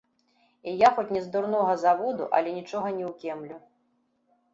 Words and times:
І 0.69 0.71
я, 0.77 0.89
хоць 0.99 1.09
не 1.15 1.19
з 1.25 1.29
дурнога 1.35 1.75
заводу, 1.83 2.23
але 2.39 2.49
нічога 2.55 2.87
не 2.97 3.05
ўкемлю. 3.11 3.59